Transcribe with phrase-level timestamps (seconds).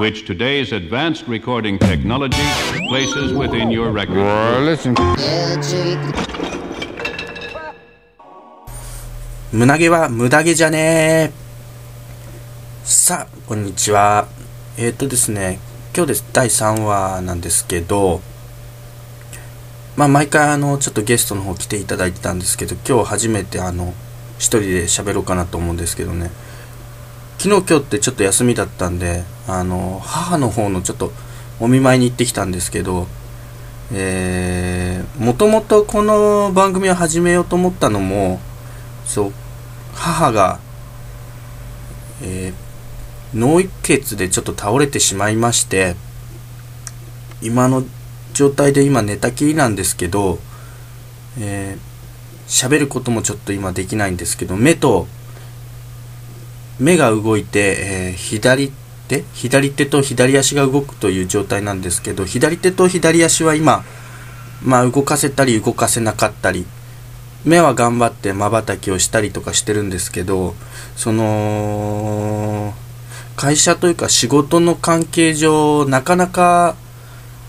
[0.00, 2.48] which today's advanced recording technology
[2.88, 4.16] places within your record.
[4.16, 4.94] Well, listen.
[9.52, 14.26] 胸毛は無駄毛じゃねーさあ、こんにちは。
[14.78, 15.58] えっ、ー、とですね、
[15.94, 16.24] 今日です。
[16.32, 18.22] 第3話なんですけど、
[19.96, 23.92] まあ、毎回あの、ちょっとゲストの方来ていただいてたんですけど、今日初めてあの、
[24.38, 26.30] 一人で喋ろうかなと思うんですけどね。
[27.42, 31.10] 昨日今日ってちょっと休みだったんで、あの、母の方のちょっと
[31.58, 33.06] お見舞いに行ってきたんですけど、
[33.94, 38.40] え、もともとこの番組を始めようと思ったのも、
[39.06, 39.32] そう、
[39.94, 40.60] 母が、
[42.22, 45.96] えー、脳一血でちょっと倒れてしまいまして、
[47.40, 47.84] 今の
[48.34, 50.40] 状態で今寝たきりなんですけど、
[51.38, 55.08] えー、喋ることもちょっと今できないんですけど、目と
[56.80, 58.72] 目が動いて、えー、左
[59.06, 63.84] 手左手と左足が動くという状態なんですけど左手と左足は今、
[64.64, 66.64] まあ、動かせたり動かせなかったり
[67.44, 70.54] 目は頑張ってまばたきをしたりとかしてるんですけど
[70.96, 72.74] その
[73.36, 76.76] 会社というか仕事の関係上なかなか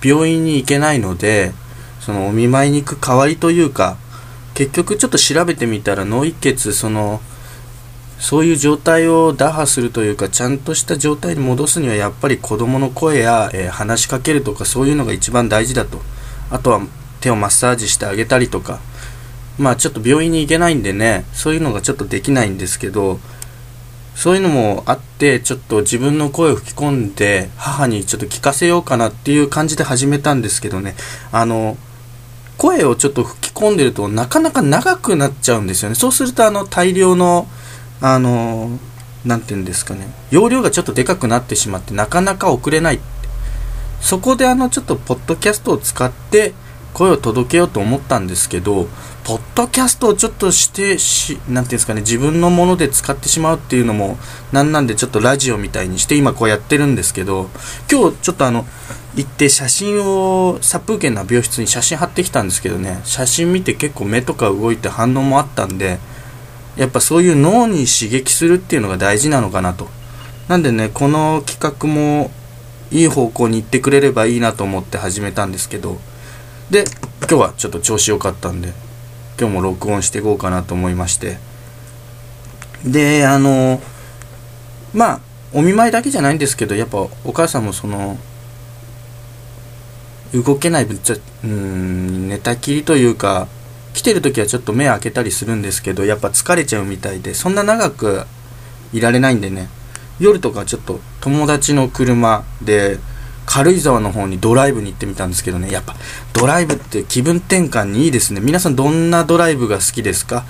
[0.04, 1.52] 病院に行けないので
[2.00, 3.98] そのお見舞いに行く代わりというか
[4.54, 7.22] 結局ちょっと調べてみたら脳一血その
[8.22, 16.00] そういう状態を打破するというかちゃんとした状態に戻すにはやっぱり子供の声や、えー、話しかけるとかそういうのが一番大事だと。
[16.52, 16.82] あとは
[17.20, 18.80] 手をマッサージしてあげたりとか。
[19.58, 23.20] まあちょっと病院に行けないんでねそういうのがちょっとできないんですけど
[24.16, 30.96] そういうのもあってちょっと自分の声を吹き込んで母にちょっと聞かせようかなっていう感じで始めたんですけどね。
[31.32, 31.78] あの
[32.58, 35.96] 声をちょっと吹き込んでるとなかなか長くなっちゃうんですよね。
[35.96, 37.48] そうするとあの大量の
[38.02, 38.80] あの
[39.26, 40.08] 何て言うんですかね。
[40.32, 43.00] 容量がちょっとでかくなってしまってなかなか送れない。
[44.02, 46.54] そこであのちょっとポッドキャストを使って
[46.94, 48.88] 声を届けようと思ったんですけど
[49.24, 54.18] ポッドキャストをちょっとしてし何て言うんですかね自分のもので使ってしまうっていうのも
[54.52, 57.50] なんなんでちょっとラジオみたいにして今こうやってるんですけど
[57.90, 58.66] 今日ちょっとあの
[59.16, 63.02] 行って写真を殺風景な病室に写真貼ってきたんですけどね。
[63.04, 66.00] 写真見て結構目とか動いて反応もあったんで
[66.78, 69.90] やっぱそういう脳に刺激するっていうのが大事なのかなと。
[70.48, 72.32] なんでね、この企画も
[72.92, 76.00] いい方向に行ってくれればいいなと思って始めたんですけど、
[76.70, 76.86] で、
[77.20, 78.74] 今日はちょっと調子良かったんで、
[79.40, 81.38] 今日も録音していこうかなと思いまして。
[82.86, 83.82] で、あの、
[84.94, 85.20] まあ、
[85.54, 88.18] お見舞いだけじゃないんですけど、やっぱお母さんもその、
[90.34, 93.48] 動けない分、ちょうん、寝たきりというか、
[93.94, 98.26] 来てる時はちょっと目開けたりするんですけどやっぱ疲れちゃうみたいでそんな長く
[98.94, 99.70] いられないんでね。
[100.20, 103.00] 夜とかちょっと友達の車で
[103.46, 105.72] 軽井沢の方にドライブに行ってみたんですけどね。
[105.72, 105.96] やっぱ
[106.34, 108.40] ドライブって気分転換にいいですね。
[108.40, 110.46] 皆さんどんなドライブが好きですか？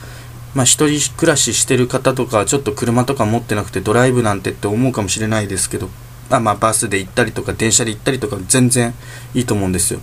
[0.54, 5.90] まあ一人暮らししてる方とかちょっと車とか持ってなくてドライブなんてって思うかもしれないですけど
[6.30, 8.94] あまあバスで行ったりとか電車で行ったりとか全然
[9.34, 10.02] いいと思うんですよ。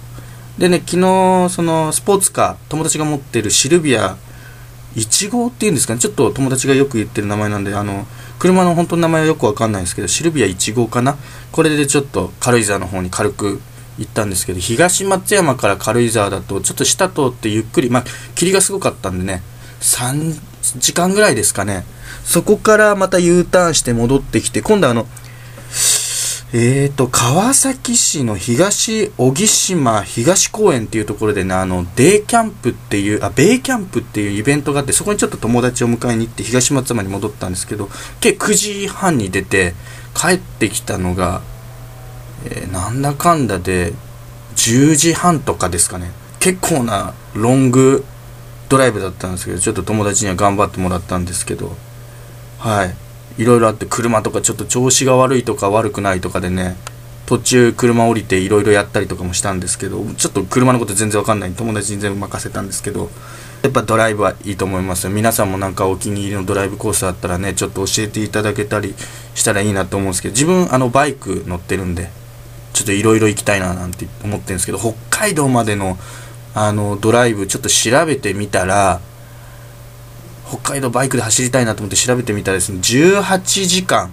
[0.59, 4.17] でね、昨日、そのスポーツカー、友達が持ってるシルビア
[4.97, 8.09] 1号っていうんですかね、ちょっと友達がよく言ってる名前なんで、あの、
[8.41, 11.17] 車の本当の名前はよくわかんないんですけど、シルビア1号かな
[11.53, 13.61] これでちょっと軽井沢の方に軽く
[13.99, 18.05] 行ったんですけど、東松山から軽井沢だと、ちょっと下通ってゆっくり、まあ、
[18.35, 19.43] 霧がすごかったんでね、
[19.81, 20.41] 3
[20.79, 21.85] 時間ぐらいですかね。
[22.25, 25.07] そこからまた U ターンして戻ってきて、今度あの、
[26.55, 39.75] えーと、川崎市の東荻島東公園っていうところでね、あの、デイキャンプっていう、あ、ベイキャンプっていうイベントがあって、そこにちょっと友達を迎えに行って東松山に戻ったんですけど、計9時半に出て、
[40.19, 41.43] 帰ってきたのが、
[42.45, 43.93] えー、なんだかんだで
[44.57, 46.11] 10時半とかですかね。
[46.41, 48.05] 結構なロング
[48.69, 51.77] ドライブだったんですけど、ちょっと友達には頑張ってもらったんですけど、
[52.59, 52.95] はい。
[53.39, 56.77] いろいろあって車とかちょっと調子が悪いとか悪くないとかでね
[57.27, 61.53] 途中車降りていろいろやったりとかもしたんですけどちょっと車のこと全然わかんない。
[61.53, 63.11] 友達に全部任せたんですけど
[63.63, 65.11] やっぱドライブはいいと思いますよ。
[65.11, 68.95] 皆さんもなんかお気に入りのドライブコースあったらねちょっと教えていただけたり
[69.35, 72.11] したらいいなと思うんですけど自分あのバイク乗ってるんで
[72.73, 75.99] ちょっといろいろ行きたいななんて思ってるんですけど北海道までの
[76.55, 79.01] あのドライブちょっと調べてみたら
[80.49, 84.13] 北海道バイクで走りたいなと思って調べてみたらですね、18時間。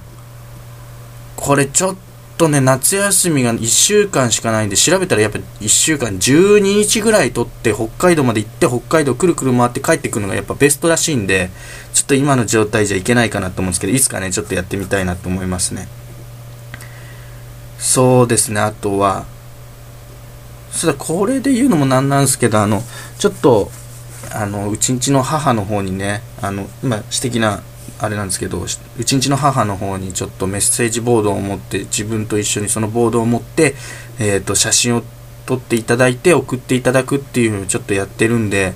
[1.36, 1.96] これちょっ
[2.38, 11.50] とね、夏休みが1週間しかないんで、調べたらやっぱ1週間、12日ぐらい取って北海道まで行って、北海道くるくる回って帰ってくるのがやっぱベストらしいんで、
[11.94, 15.88] ちょっと今の状態じゃいけないかなと思うんですけど、いつかね、ちょっとやってみたいなと思いますね。
[17.86, 19.26] そうですねあとは
[20.72, 22.82] そだこれで言うのもなんなんですけどあの
[23.20, 23.70] ちょっと
[24.36, 27.64] あのうちんちの母の方にねあの今私的な
[28.00, 28.68] あれなんですけどう
[29.04, 33.76] ちんちの母の方にちょっとメッセージボードを持って自分と一緒にそのボードを持って、
[34.20, 35.04] えー、と写真を
[35.46, 38.74] 撮っていただいて送っていただくっていうのをちょっとやってるんで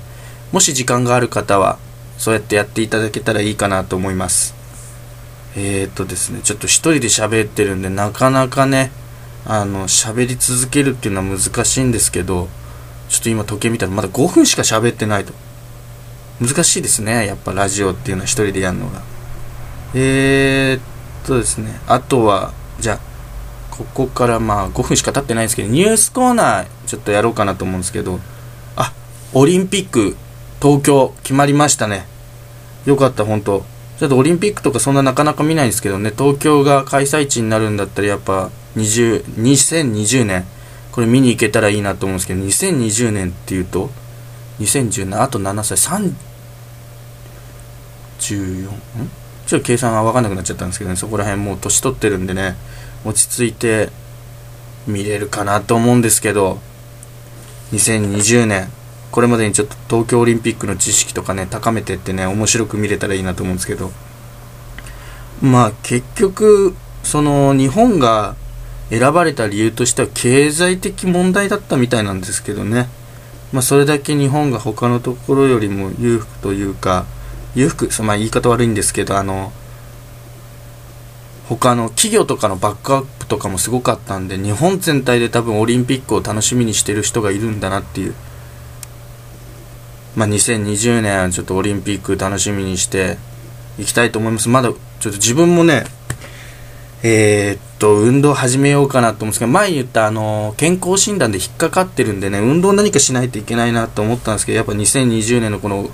[0.54, 1.78] もし時間がある方は
[2.18, 4.56] そうやってやっていただけたらいいかなと思います。
[5.56, 8.92] えー、っとですねちょっと一人で喋ってるんでなかなかね
[9.46, 12.48] あの喋り続けるっていうのは難しいんですけど
[13.10, 15.34] ちょっと今時計見たらまだ5分しか喋ってないと。
[16.42, 17.26] 難しいですね。
[17.26, 19.02] やっぱラジオっていうのは一人でやるのが。
[19.94, 21.80] えー、っとですね。
[21.88, 23.00] あとはじゃあ
[23.72, 28.20] ここからまあ5分しか経ってないんですけどニュースコーナーちょっとやろうかなと思うんですけど
[28.76, 28.94] あ
[29.34, 30.16] オリンピック
[30.62, 32.06] 東京決まりましたね。
[32.86, 33.64] よかった本当。
[34.00, 36.12] ちょっとオリンピックとかそんななかなか見ないんですけどね。
[36.18, 40.46] 東京が開催地になるんだったらやっぱ20 2020年。
[40.92, 43.90] これ見に行けたらいいなと思うんですけど2020年っていうと
[44.60, 45.78] 2017あと7歳
[48.36, 48.70] 14ん？
[49.48, 50.96] ちょっと計算が分かんなくなっちゃったんですけどね。
[50.96, 52.56] そこら辺もう年取ってるんでね。
[53.06, 53.90] 落ち着いて
[54.88, 56.60] 見れるかなと思うんですけど。
[57.72, 58.70] 2020年。
[59.12, 63.92] これまでにちょっと東京オリンピックの知識とかね高めてってね面白く見れたらいいなと思うんですけど。
[65.42, 68.36] まあ結局その日本が
[68.92, 72.88] 選ばれた理由としては経済的問題だったみたいなんですけどね。
[73.52, 77.06] まあそれだけ日本が他のところよりも裕福というか
[77.56, 79.52] 裕福まあ言い方悪いんですけどあの
[81.48, 88.14] 他の企業とかのバックアップとかもすごかったんで日本全体で多分オリンピックを楽しみにしてる人がいるんだなっていう
[90.16, 93.18] まあ、2020年ちょっとオリンピック楽しみにして
[93.78, 94.50] いきたいと思います。
[94.50, 95.86] まだちょっと自分もね、
[97.04, 105.90] えー、っと、運動始めようかなと思うんですけど、前言ったあの、健康診断で引っかかってるんでね、運動何かしないといけないなと思ったんですけど、やっぱ2020年のこの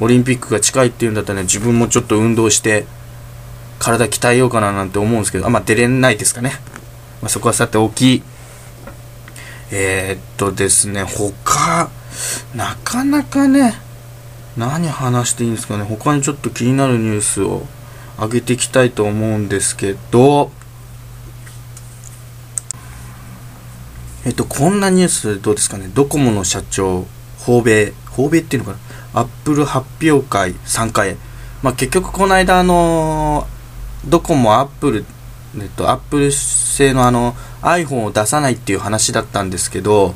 [0.00, 2.86] オリンピックが近いっていうんだったらね、自分もちょっと運動して、
[3.78, 6.52] 体鍛えようかななんて思うんですけど、あ、まあ、出れないですかね。
[7.20, 8.22] まあ、そこはさて大き。
[9.70, 11.90] えー、っとですね、他、
[12.54, 13.74] なかなかね、
[14.56, 15.84] 何話していいんですかね。
[15.84, 17.66] 他にちょっと気になるニュースを
[18.18, 20.50] 上げていきたいと思うんですけど、
[24.24, 25.90] えっと、こんなニュースどうですかね。
[25.92, 27.06] ドコモの社長、
[27.40, 28.78] 訪米、訪米っていうのかな。
[29.14, 31.16] アップル発表会参加へ。
[31.62, 33.46] まあ、結局この間、あの
[34.06, 35.04] ドコモ、アップル、
[35.56, 40.14] えっと、アップル製のあの iPhone を出さないっていう話だったんですけど、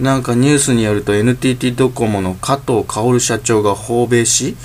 [0.00, 4.56] なんかニュースによると NTT ドコモの加藤薫社長が訪米し、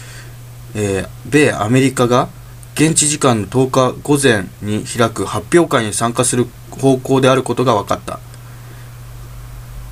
[0.74, 2.30] えー、米アメリカが
[2.76, 8.20] 現地時間の10日午前に開く発表会に参加する方向であることが分かった。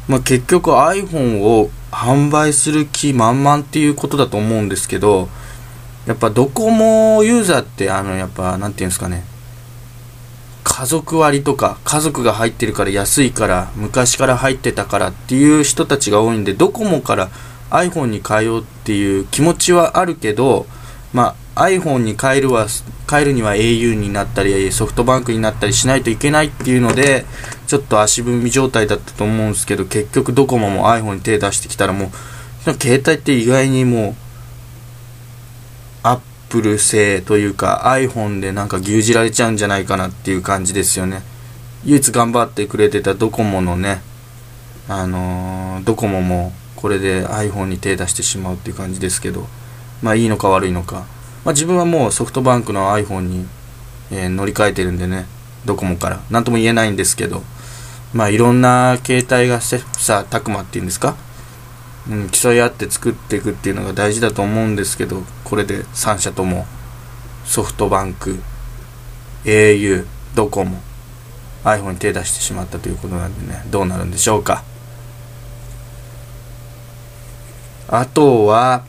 [0.08, 5.30] まあ、結局 iPhone を販売する気満々っていうことだと思うんですけど、
[6.06, 9.24] やっぱドコモユーザーってあのやっぱなんていうんですかね、
[10.66, 17.30] 家族割とか家族が入ってるから安いから昔から入ってたからっていう人たちが多いんでドコモから
[17.70, 20.66] iPhone に変えようっていう気持ちはあるけど、
[21.14, 22.68] まあ、iPhone に変えるは
[23.10, 27.26] 変えるには au になったりソフトバンクになったりしないといけないっていうので
[27.68, 32.12] ちょっと足踏み状態だったと思うんですけど結局ドコモも iPhone に手出してきたらも
[32.68, 34.16] う携帯って意外にもう
[36.04, 36.20] アッ
[36.50, 41.24] プル製というか iPhone でなんか牛耳られちゃうんじゃないかなっていう感じですよね。
[41.86, 44.02] 唯一頑張ってくれてたドコモのね
[44.88, 49.48] あのー、ドコモもこれで iPhone に手出してしまうっていう感じですけど
[50.02, 51.06] まあいいのか悪いのか、
[51.46, 53.46] まあ、自分はもうソフトバンクの iPhone に、
[54.12, 55.28] えー、乗り換えてるんでね
[55.64, 56.20] ドコモから。
[56.30, 57.44] 何とも言えないんですけど
[58.14, 61.16] まあいろんな携帯が切磋琢磨っていうんですか？
[62.10, 66.66] うん、競い合って作っていくっていうのが大事だと思うんですけどこれで3社とも
[67.46, 68.40] ソフトバンク
[69.44, 70.80] au ドコモ
[71.64, 74.64] iPhone に手出してしまったということなんでねどうなるんでしょうか？
[77.88, 78.84] あとは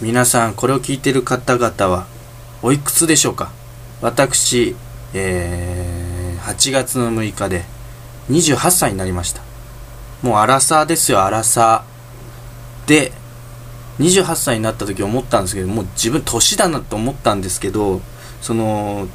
[0.00, 2.06] 皆さんこれを聞いてる方々は
[2.62, 3.50] おいくつでしょうか？
[4.00, 4.76] 私、
[5.12, 7.64] えー、8月の6日で
[8.30, 9.42] 28歳になりました
[10.22, 12.88] もうアラサーですよ、アラサー。
[12.88, 13.12] で、
[14.00, 18.00] 28歳になった時思ったんですけど、もう自分年だなと思ったんですけど、
[18.40, 19.06] その、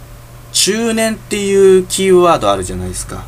[0.53, 3.25] 中年っていうキーワードあるじゃないですか。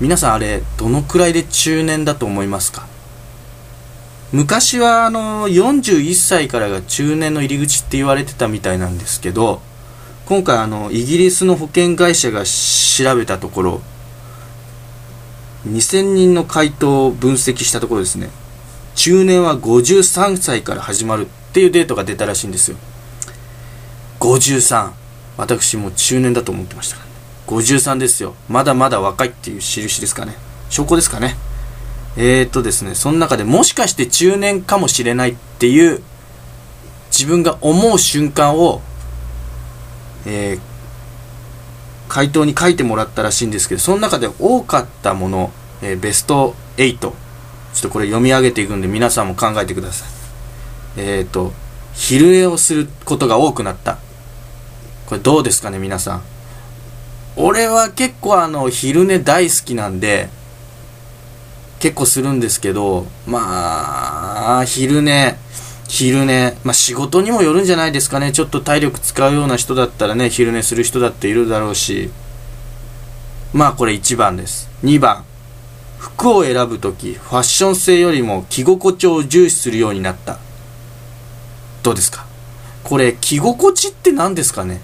[0.00, 2.86] 皆さんあれ、どのくらいで中年だと思いますか？
[4.32, 9.62] 昔はあの、41歳からが中年の入り口って言われてたみたいなんですけど、
[10.26, 13.80] 今回あのイギリスの保険会社が調べたところ
[15.68, 18.30] 2000人の回答を分析したところですね。
[18.96, 22.76] 中年は53歳から始まるっていうデータが出たらしいんですよ。
[24.18, 24.92] 53
[25.36, 27.04] 私も中年だと思ってましたか
[27.48, 28.34] ら53ですよ。
[28.48, 30.34] まだまだ若いっていう印ですかね。
[30.70, 31.36] 証拠ですかね。
[32.16, 36.02] えーとですねその中でもしかして中年かもしれないっていう
[37.10, 38.80] 自分が思う瞬間を
[40.26, 40.60] えー、
[42.08, 50.08] 回答に書いてもらったらしいんですけどその中で多かったもの、えー、ベスト8ちょっとこれ読み上げていくんで皆さんも考えてください。
[50.98, 51.52] えっ、と
[51.92, 53.98] 昼寝をすることが多くなった。
[55.06, 56.22] これどうですかね皆さん。
[57.36, 60.30] 俺は結構あの昼寝大好きなんで
[61.86, 65.36] 結構するんですけどまあ昼寝
[65.88, 68.32] 昼寝、まあ、仕事にもよるんじゃないですかね。
[68.32, 72.10] ちょっと体力使うような人だったらね、昼寝する人だっているだろうし。
[73.52, 74.68] まあこれ1番です。
[74.82, 75.24] 2番。
[75.96, 80.38] 服を選ぶとき、ファッション性よりも着心地を重視するようになった。
[81.84, 82.26] どうですか？
[82.82, 84.80] これ、着心地って何ですかね？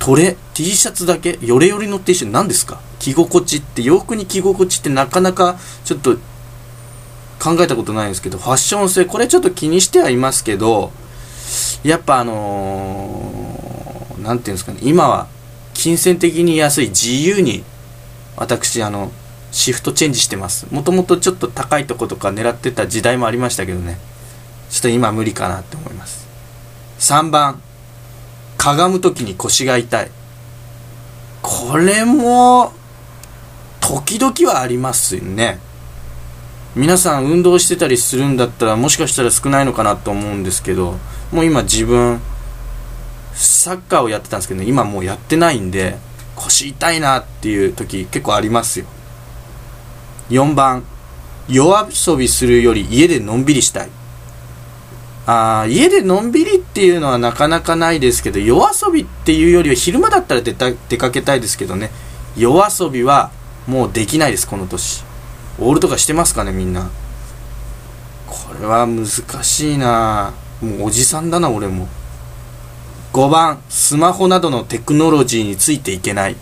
[0.00, 1.38] トレ、T シャツだけ？
[1.40, 2.32] ヨレヨレの T シャツ？
[2.32, 2.80] 何ですか？
[3.04, 6.16] 着心地って、洋服に着心地ってなかなかちょっと
[7.38, 10.90] 考えたことないんですけど、ファッション性、これちょっと気にしてはいますけど、
[11.82, 15.26] やっぱあのー、ていうんですかね、今は
[15.74, 17.64] 金銭的に安い自由に、
[18.36, 19.12] 私、あの、
[19.52, 20.66] シフトチェンジしてます。
[20.70, 23.98] もともとちょっと高いとことか狙ってた時代もありましたけどね、
[24.70, 26.26] ちょっと今無理かなって思います。
[27.00, 27.60] 3番、
[28.56, 30.10] かがむ時に腰が痛い。
[31.42, 32.72] これも、
[33.84, 35.58] 時々はありますよね。
[36.74, 40.98] 皆さん運動してたりするんだったらもしかしたら少ないのかなと思うんですけど
[41.30, 42.20] もう今自分
[43.34, 45.98] サッカーをやってたんですけど、ね、今もうやってないんで
[46.34, 48.86] 腰痛いなっていう時結構ありますよ。
[50.30, 50.82] 4番
[51.46, 53.90] 夜遊びするより家でのんびりしたい。
[55.26, 61.90] あ家でのんびりっていうのはなかなかないですけど夜遊びっていうよりは昼間だったら出た出かけたいですけどね。
[62.36, 63.30] 夜遊びは
[63.66, 65.04] もうできないですこの年。
[65.58, 66.90] オールとかしてますかねみんな。
[68.26, 69.06] これは難
[69.44, 70.34] しいな。
[70.60, 71.88] もうおじさんだな俺も。
[73.12, 73.62] 5番。
[73.68, 76.36] スマホなどのテクノロジーについていけない。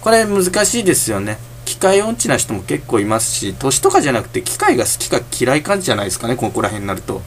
[0.00, 1.38] これ難しいですよね。
[1.66, 7.20] 機械音痴な人も結構いますし年とかじゃなくて機械が好きか嫌いかじゃないですかねここら辺になると。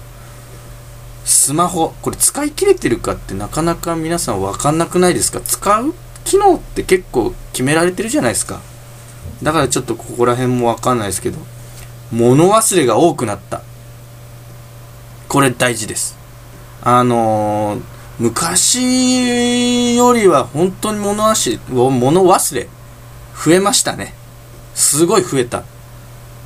[1.23, 1.93] スマホ。
[2.01, 5.39] これ使い切れてるかってなかなか皆さん分かんなくないですか？
[5.39, 5.93] 使う？
[6.25, 8.59] 機能って結構決められてるじゃないですか。
[9.43, 11.37] だからちょっとここら辺もわかんないですけど、
[12.11, 13.61] 物忘れが多くなった。
[15.27, 16.17] これ大事です。
[16.81, 17.81] あのー、
[18.19, 22.69] 昔よりは本当に物忘れ、物忘れ、
[23.45, 24.13] 増えましたね。
[24.75, 25.63] すごい増えた。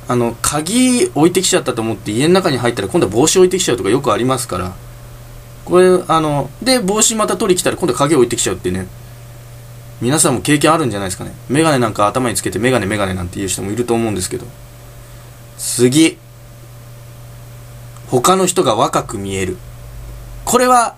[0.08, 4.74] あの、鍵置いてきちゃったと思って家の中に入ったら今度は帽子置いてきちゃうとかよくありますから。
[5.64, 8.88] これ、あの、で、帽子また取り来たら今度は鍵置いてきちゃうってね。
[10.00, 11.32] 皆さんも経験あるんじゃないですかね。
[11.48, 14.46] メガネなんか頭につけてメガネメガネなんていう人もいると思うんですけど。
[15.58, 16.18] 次。
[18.08, 19.58] 他の人が若く見える。
[20.44, 20.94] これは、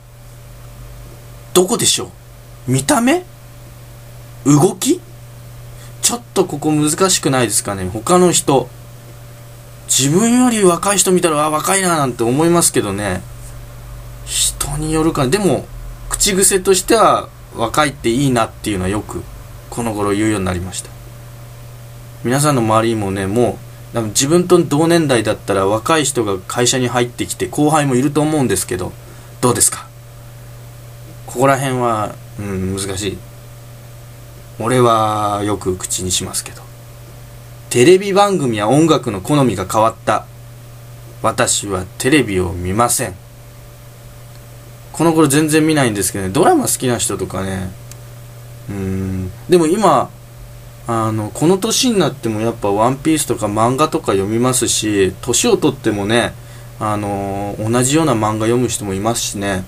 [1.55, 2.13] どこでしょ
[2.69, 2.71] う？
[2.71, 3.25] 見た目？
[4.45, 5.01] 動き？
[6.03, 8.69] ちょっとここ難しくないですかね他の人。
[9.89, 13.23] 自分より若い人見たら、あ、若いななんて思いますけどね。
[14.27, 15.67] 人によるかでも、
[16.11, 19.23] 口癖としては、若いっていいなっていうのはよく
[19.71, 20.91] この頃言うようになりました。
[22.25, 23.59] 皆さんの周りにもねも
[23.95, 28.93] う自分と同年代だったら若い人が会社に入ってきて後輩もいると思うんですけど
[29.41, 29.89] どうですか？
[31.27, 33.19] ここら辺は、うん、難しい。
[34.59, 36.63] 俺はよく口にしますけど。
[37.71, 40.27] テレビ番組や音楽の好みが変わった。
[41.23, 43.15] 私はテレビを見ません。
[44.93, 47.71] この頃全然見ないんですけどねドラマ好きな人とかね。
[48.69, 49.31] うん。
[49.49, 50.11] でも今
[50.87, 56.35] あのこの年になってもやっぱ「ワンピースとか漫画とか読みますし年を取ってもね
[56.81, 59.65] あの同じような漫画読む人もいますしね。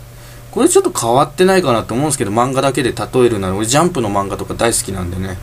[0.50, 5.38] これちょっと変わってないかなと思うんですけど漫画だけで例えるなら俺ジャンプの漫画とか大好きなんでね。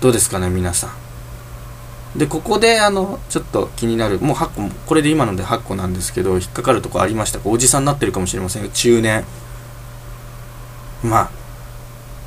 [0.00, 1.07] どうですかね皆さん。
[2.18, 7.38] でここであのちょっと気になるもう8個これで今ので8個なんですけど引っかかるとこありました。
[7.38, 9.24] かおじさんになってるかもしれませんが中年。
[11.02, 11.30] まあ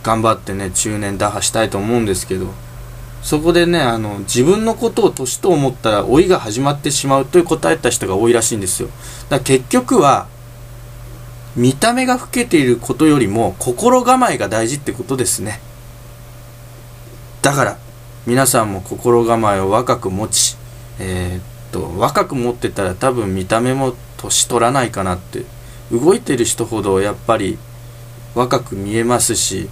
[0.01, 2.47] 頑張ってね中年打破したいと思うんですけど。
[3.21, 8.89] そこでねあの自分のことを年と思ったら老いが始まってしまうという答えた人が多いらしいんですよ。
[9.29, 10.27] だから結局は
[11.55, 15.59] 見た目が老けていることよりも心構えが大事ってことですね。
[17.41, 17.77] だから
[18.27, 20.57] 皆さんも心構えを若く持ち
[20.99, 25.45] えー、っと若く持ってたら多分見た目も年取らないかなって。
[25.91, 27.57] 動いてる人ほどやっぱり
[28.33, 29.69] 若く見えますし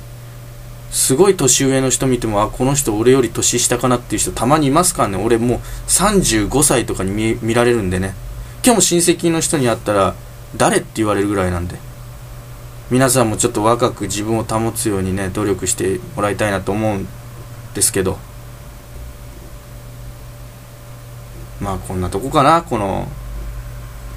[0.91, 5.24] すごい年上の人見てもあこの人俺より年下かなっていう人たまにいますからね。
[5.24, 8.15] 俺もう35歳とかに見見られるんでね。
[8.65, 10.15] 今日も親戚の人に会ったら
[10.58, 11.77] 誰って言われるぐらいなんで。
[12.89, 17.08] 皆さんもちょっと若く自分を保つようにね努力してもらいたいなと思うん
[17.75, 18.18] ですけど。
[21.59, 23.07] まあこんなとこかなこの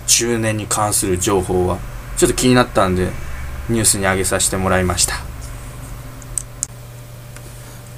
[0.07, 1.79] 中年に関する情報は。
[2.17, 3.09] ちょっと気になったんで
[3.69, 5.15] ニュースに上げさせてもらいました。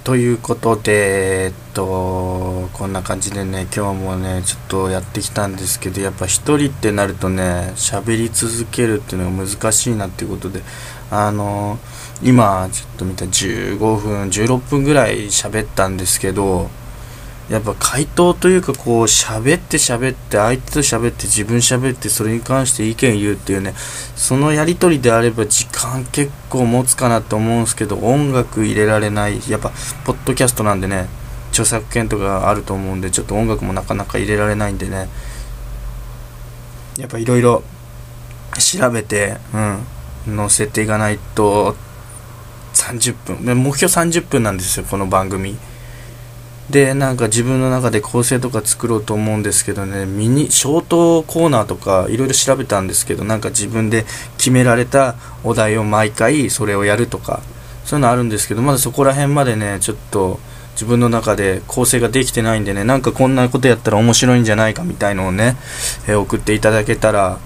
[0.05, 10.63] ということでえっとこんな感じでね今日もねちょっとやってきたんですけどやっぱ一人ってなるとね喋り続けるっていうのが難しいなっていうことで
[11.11, 11.79] あの
[12.23, 16.69] 今ちょっと見た15分16分ぐらい喋ったんですけど
[17.51, 23.75] やっぱ回答というかこう喋って喋って相手と喋って自分喋ってそれに関して意見言うっていうね
[24.17, 29.73] そのやり取りであれば時間結構持つかなと思うんですけど音楽入れられないやっぱ
[30.07, 31.07] ポッドキャストなんでね
[31.51, 35.09] 著作権とかあると思うんでちょっと音楽もなかなか入れられないんでね
[36.99, 37.63] やっぱいろいろ
[38.59, 39.37] 調べて
[40.27, 41.77] うん載せていかないと
[42.73, 45.59] 30分目標30分なんですよこの番組。
[46.71, 54.05] でなんか自分の中で構成とか作ろうと思うんですけどねミニショートコーナーとかいろいろ調べたんですけどなんか自分で
[54.39, 57.43] 決められたお題を毎回それをやるとか
[57.85, 60.41] そういうのあるんですけどまだそこら辺までねちょっと
[60.73, 65.57] 自分の中で構成ができてないんでねなんかこんなことやったら面白いんじゃないかみたいのをね、
[66.09, 67.39] えー、送っていただけたら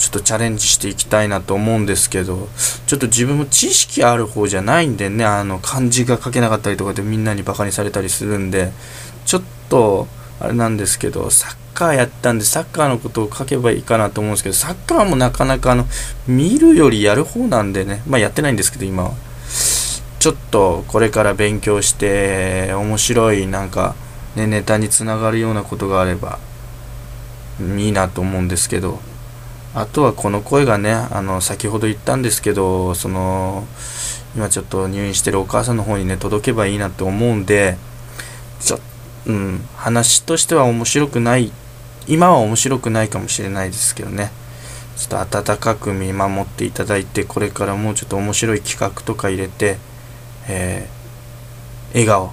[0.00, 2.48] ちょっとチャレンジしていきたいなと思うんですけど、
[2.86, 8.72] ちょっと自分も知識ある方じゃないんでね、あの、漢字が書けなかったりとかでみんなにバカにされたりするんで、
[9.26, 10.08] ちょっと、
[10.40, 15.86] あれなんですけど、サッカーやったんで、サッカーのことを書けばいいかなと思うんですけど、サッカーもなかなかあの、
[16.26, 19.12] 見るよりやる方なんでね、まあやってないんですけど、今は。
[20.18, 23.94] ちょっとこれから勉強して、面白いなんか、
[24.34, 26.38] ね、ネタにつながるようなことがあれば、
[27.60, 29.00] いいなと思うんですけど、
[29.74, 33.66] あとはこの声がね、あの、先ほど言ったんですけど、その、
[34.34, 37.76] 今ちょっと入院してるお母さんの方にね、届けばいいなって思うんで、
[38.60, 38.80] ちょ、
[39.26, 41.52] うん、話としては面白くない、
[42.08, 44.32] 今は面白くないかもしれないですけどね、
[44.96, 49.78] ちょっと温かく見守っていただいて、これからもうちょっと面白い企画とか入れて、
[50.48, 52.32] えー、笑顔、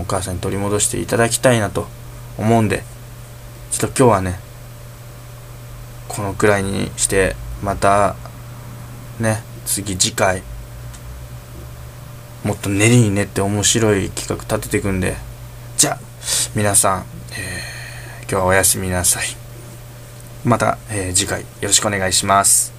[0.00, 1.88] お母さんに取り戻していただきたいなと
[2.38, 2.84] 思うんで、
[3.72, 4.51] ちょっと今日はね、
[6.14, 8.16] このくらいにしてまた
[9.18, 10.42] ね次次回
[12.44, 15.16] もっと練りに練って面白い企画立てていくんで
[15.76, 15.98] じゃあ
[16.54, 19.24] 皆さん、えー、今日はおやすみなさい。
[20.44, 22.72] また、えー、次回よろしくお願いします。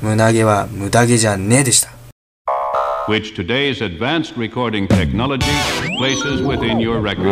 [0.00, 1.90] 胸毛は無駄毛じゃねえでした。
[3.08, 5.44] Which today's advanced recording technology
[5.98, 7.28] places within your record.